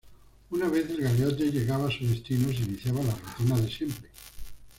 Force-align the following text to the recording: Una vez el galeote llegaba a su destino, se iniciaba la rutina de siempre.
Una 0.49 0.67
vez 0.67 0.89
el 0.89 1.01
galeote 1.03 1.51
llegaba 1.51 1.87
a 1.87 1.91
su 1.91 2.07
destino, 2.07 2.47
se 2.51 2.63
iniciaba 2.63 3.03
la 3.03 3.13
rutina 3.13 3.55
de 3.59 3.69
siempre. 3.69 4.09